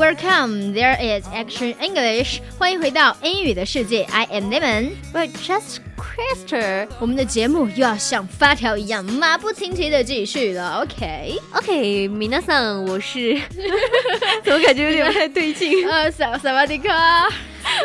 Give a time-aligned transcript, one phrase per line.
[0.00, 2.40] Welcome, there is Action English.
[2.58, 4.04] 欢迎回到英语的世界。
[4.04, 4.92] I am Lemon.
[5.12, 10.80] But just Crystal，我们的节目又要像发条一样马不停蹄的继续了。
[10.82, 13.38] OK，OK，米娜桑，我是，
[14.42, 15.86] 怎么感觉有点不太对劲？
[15.86, 17.28] 呃，萨萨瓦迪卡。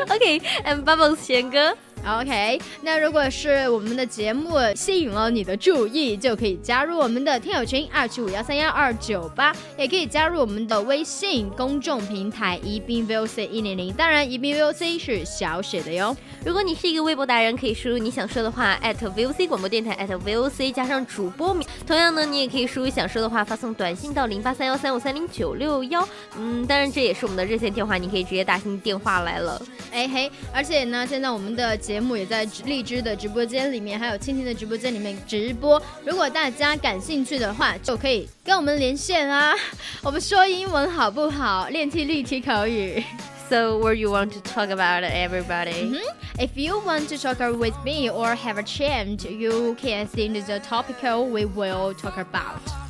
[0.08, 1.76] OK，and Bubbles 贤哥。
[2.08, 13.92] OK，那如果是我们的节目吸引了你的注意，就可以加入我们的听友群二七五幺三幺二九八，也可以加入我们的微信公众平台宜宾 VOC 一零零。
[13.94, 16.16] 当然，宜宾 VOC 是小写的哟。
[16.46, 21.68] 如果你是一个微博达人，可以输入你想说的话，@VOC 广播电台 @VOC 加上主播名。
[21.88, 26.08] 同样呢，你也可以输入想说的话，发送短信到零八三幺三五三零九六幺。
[26.38, 29.60] 嗯，当然这也是我们的热线电话，你可以直接打进电话来了。
[29.92, 35.82] 哎嘿，而且呢，现在我们的节节目也在荔枝的直播间里面，还有蜻蜓的直播间里面直播。
[36.04, 39.56] 如果大家感兴趣的话，就可以跟我们连线啊。
[40.04, 41.70] 我们说英文好不好？
[41.70, 43.02] 练听力题口语。
[43.50, 45.86] So, what you want to talk about, everybody?
[45.86, 46.46] Mm -hmm.
[46.46, 50.60] If you want to talk with me or have a chant, you can send the
[50.60, 52.85] topic we will talk about.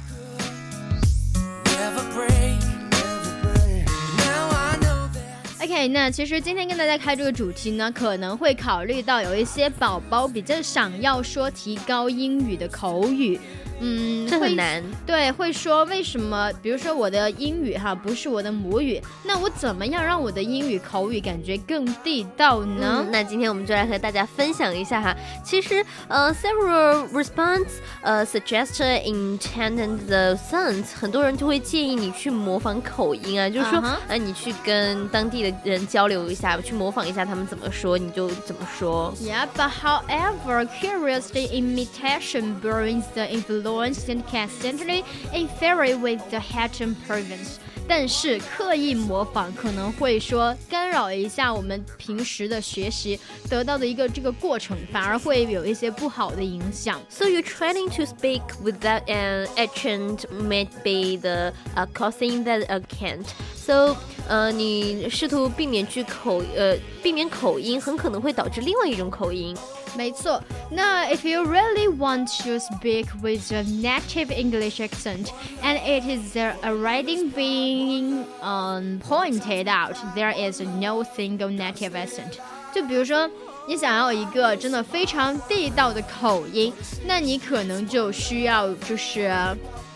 [5.65, 13.39] OK，那其实今天跟大家开这个主题呢，可能会考虑到有一些宝宝比较想要说提高英语的口语。
[13.79, 14.83] 嗯，这很难。
[15.05, 16.51] 对，会说为什么？
[16.61, 23.05] 比如说我的英语哈不是我的母语，那我怎么样让我的英语口语感觉更地道呢？
[23.11, 25.15] 那今天我们就来和大家分享一下哈。
[25.43, 27.67] 其实呃，several response
[28.01, 39.13] 呃 suggested intended the sense，很多人就会建议你去模仿口音啊，就是说呃你去跟当地的人交流一下，去模仿一下他们怎么说，你就怎么说。
[39.21, 43.64] Yeah, but however, curious imitation brings the influence.
[43.64, 47.56] influenced and can certainly interfere with the Hatton province。
[47.88, 53.18] 但是刻意模仿可能会说干扰一下我们平时的学习
[53.48, 57.00] 得到的一个这个过程，反而会有一些不好的影响。
[57.08, 63.24] So you trying to speak without an accent might be the uh, causing that accent.
[63.56, 63.96] So
[64.28, 69.56] 呃，你试图避免去口呃避免口音，很可能会导致另外一种口音。
[69.95, 75.28] 没错，那 if you really want to speak with a native English accent
[75.63, 82.34] and it is already being um pointed out there is no single native accent，
[82.73, 83.29] 就比如说
[83.67, 86.73] 你想要一个真的非常地道的口音，
[87.05, 89.31] 那你可能就需要就是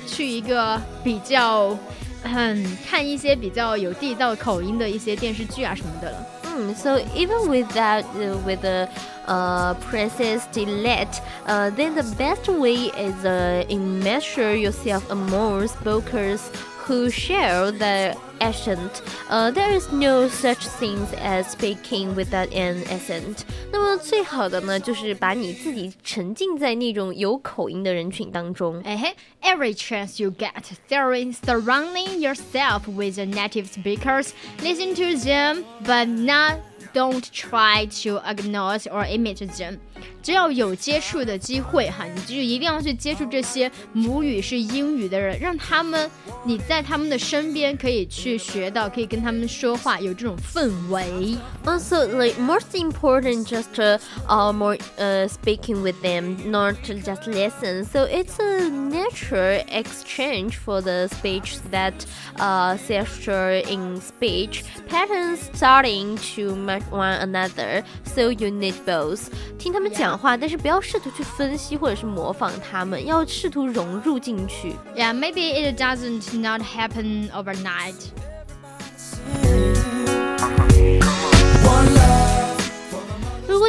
[0.07, 1.77] 去一个比较。
[2.21, 6.27] 嗯，看一些比较有地道口音的一些电视剧啊什么的了。
[6.59, 8.89] 嗯，so even without uh, with the
[9.27, 16.51] uh, princess dialect, uh, then the best way is uh, immerse yourself among speakers
[16.88, 19.02] who share the accent.
[19.30, 23.44] Uh, there is no such thing as speaking without an accent.
[23.72, 28.80] 那么最好的呢，就是把你自己沉浸在那种有口音的人群当中。
[28.84, 34.30] 哎嘿，every chance you get, surrounding yourself with the native speakers,
[34.62, 36.58] listen to them, but not
[36.92, 39.78] don't try to ignore or imitate them.
[40.22, 46.10] 只要有接触的机会哈，你就一定要去接触这些母语是英语的人，让他们
[46.44, 51.36] 你在他们的身边可以去学到，可以跟他们说话，有这种氛围。
[51.64, 57.84] Also, like most important, just uh, more uh, speaking with them, not just listen.
[57.84, 61.94] So it's a natural exchange for the speech that
[62.38, 67.82] uh, sexual in speech patterns starting to match one another.
[68.04, 69.30] So you need both.
[69.58, 74.74] 听他们讲话，但是不要试图去分析或者是模仿他们，要试图融入进去。
[74.96, 77.94] Yeah, maybe it doesn't not happen overnight.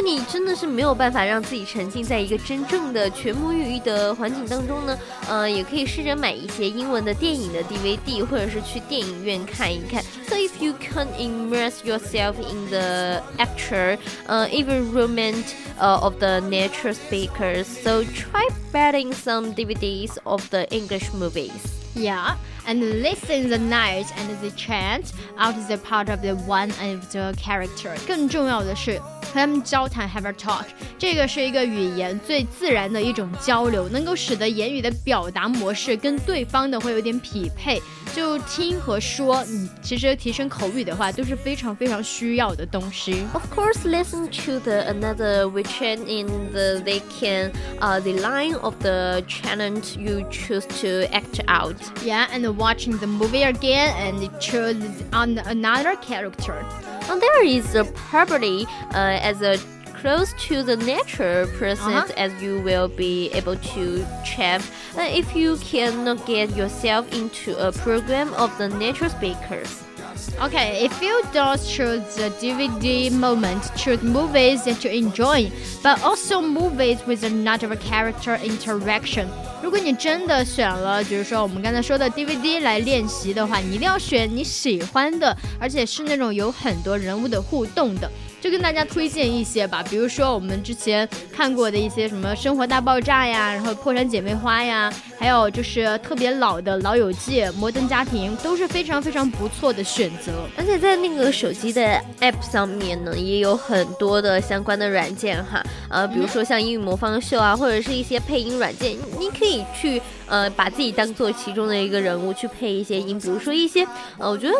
[0.00, 4.98] 你真的是没有办法让自己沉浸在一个真正的全母语的环境当中呢，
[5.28, 10.02] 呃，也可以试着买一些英文的电影的 DVD，或者是去电影院看一看。
[10.28, 16.94] So if you can immerse yourself in the actor, uh, even romance uh, of the nature
[16.94, 21.52] speakers, so try betting some DVDs of the English movies.
[21.94, 22.36] Yeah,
[22.66, 27.32] and listen the night and the chant out the part of the one of the
[27.36, 27.94] character.
[28.06, 29.00] 更重要的是。
[29.30, 30.64] 和他们交谈，have a talk，
[30.98, 37.80] 这个是一个语言最自然的一种交流，能够使得言语的表达模式跟对方的会有点匹配。
[38.14, 43.26] 就听和说，你其实提升口语的话，都是非常非常需要的东西。
[43.34, 49.22] Of course, listen to the another which in the they can uh the line of the
[49.28, 51.76] challenge you choose to act out.
[52.02, 54.76] Yeah, and watching the movie again and choose
[55.12, 56.64] on another character.
[57.09, 59.57] And there is a property uh, as a
[60.01, 62.25] close to the nature person uh -huh.
[62.25, 63.83] as you will be able to
[64.25, 64.61] check
[64.97, 69.90] uh, if you cannot get yourself into a program of the nature speakers.
[70.39, 75.51] Okay, if you don't choose the DVD moment, choose movies that you enjoy,
[75.83, 79.27] but also movies with a not of character interaction.
[79.61, 88.09] 如果你真的选了，比如说我们刚才说的 DVD 来练习的话，你一定要选你喜欢的，而且是那种有很多人物的互动的。
[88.41, 100.31] 就跟大家推荐一些吧，比如说我们之前看过的一些什么《生活大爆炸》呀，然后《破产姐妹花》呀，还有就是特别老的《老友记》《摩登家庭》，都是非常非常不错的选择。
[100.57, 113.85] 而且在那个手机的 App 上面呢，也有很多的相关的软件哈，呃，比如说像英语魔方秀啊，或者是一些配音软件，你可以去呃把自己当做其中的一个人物去配一些音，比如说一些
[114.17, 114.55] 呃，我觉得。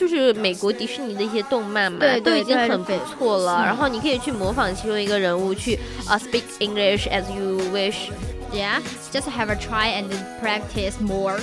[0.00, 3.62] 就是美国迪士尼的一些动漫嘛，对都已经很不错了。
[3.62, 8.08] 然后你可以去模仿其中一个人物，去啊 speak English as you wish。
[8.50, 8.80] Yeah,
[9.12, 10.08] just have a try and
[10.42, 11.38] practice more.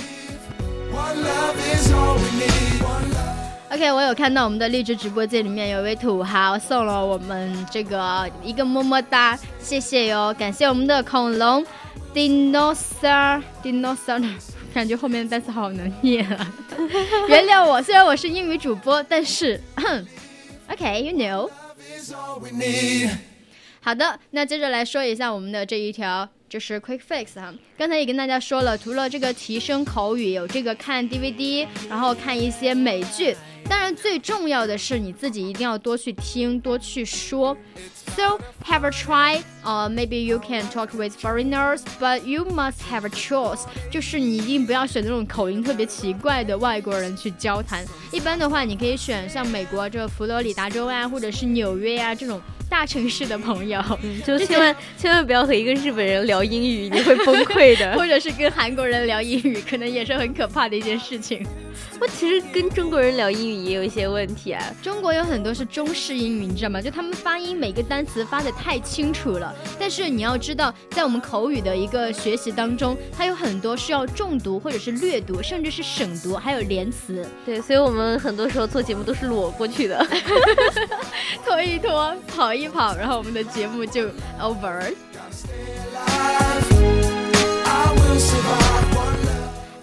[3.70, 11.64] OK，我有看到我们的励志直播间里面有一位土豪送了我们这个一个么么哒，谢谢哟，感谢我们的恐龙
[12.12, 14.57] dinosaur dinosaur。
[14.78, 16.52] 感觉后面的单词好难念啊！
[17.26, 19.60] 原谅我，虽然我是英语主播，但是，
[20.70, 21.50] OK，you know。
[23.80, 26.28] 好的，那接着来说一下我们的这一条。
[26.48, 33.36] 就是 quick fix 哈，刚才也跟大家说了，除了这个提升口语，有这个看 DVD，然后看一些美剧。
[33.68, 37.54] 当然，最重要的是你自己一定要多去听，多去说。
[38.16, 39.42] So have a try.
[39.62, 43.66] Uh, maybe you can talk with foreigners, but you must have a choice.
[43.90, 47.84] 就是你一定不要选那种口音特别奇怪的外国人去交谈。
[48.10, 52.40] 一般的话，你可以选像美国这佛罗里达州啊，或者是纽约啊这种。
[52.68, 53.82] 大城市的朋友，
[54.24, 57.92] 就千万千万不要和一个日本人聊英语，你会崩溃的。
[57.96, 61.44] 或者是跟韩国人聊英语，可能也是很可怕的一件事情。
[62.00, 64.62] 我其实跟中国人聊英语也有一些问题啊。
[64.82, 66.80] 中国有很多是中式英语，你知道吗？
[66.80, 69.52] 就他们发音每个单词发的太清楚了。
[69.78, 77.26] 但是你要知道，在我们口语的一个学习当中，它有很多是要重读或者是略读，甚至是省读，还有连词。
[77.44, 80.06] 对，所以我们很多时候做节目都是裸过去的，
[81.44, 84.08] 拖一拖，跑一跑，然后我们的节目就
[84.40, 84.94] over。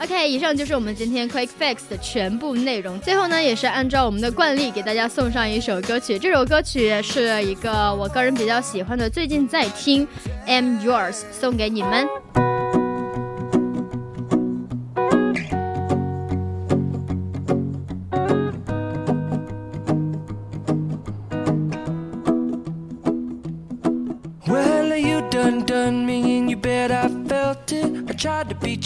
[0.05, 2.99] OK，以上就是我们今天 Quick Fix 的全部内容。
[2.99, 6.19] 最后呢，也是按照我们的惯例，给大家送上一首歌曲。
[6.19, 10.07] 这首歌曲是一个我个人比较喜欢的，最近在听
[10.45, 12.07] ，I'm Yours，送给你们。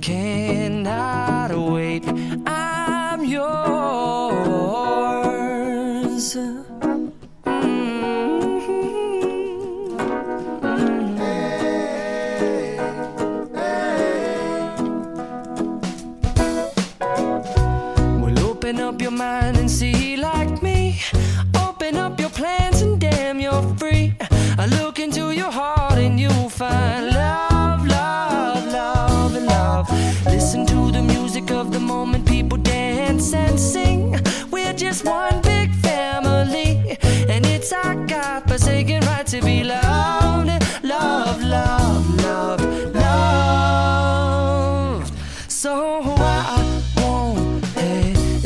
[0.00, 0.59] can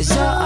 [0.05, 0.44] So.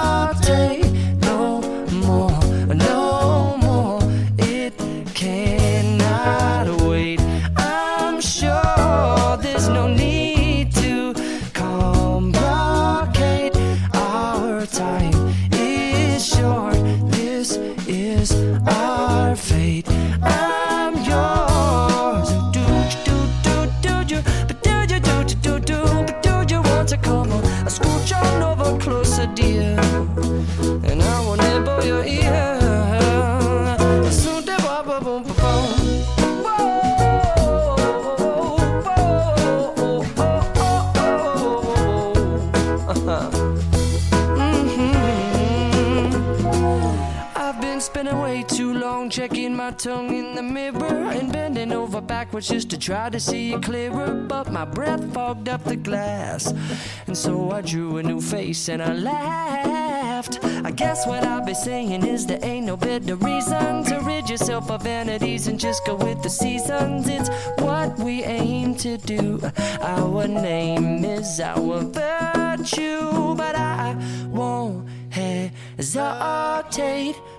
[48.28, 52.78] Way too long checking my tongue in the mirror and bending over backwards just to
[52.78, 54.26] try to see it clearer.
[54.28, 56.52] But my breath fogged up the glass,
[57.06, 60.44] and so I drew a new face and I laughed.
[60.44, 64.70] I guess what I'll be saying is there ain't no better reason to rid yourself
[64.70, 67.08] of vanities and just go with the seasons.
[67.08, 67.30] It's
[67.62, 69.40] what we aim to do.
[69.80, 73.96] Our name is our virtue, but I
[74.28, 77.16] won't hesitate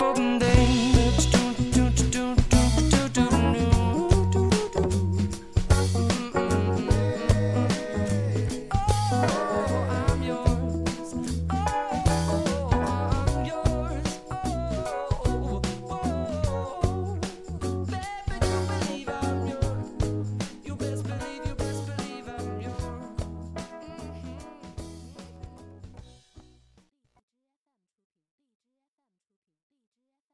[0.00, 0.47] up open the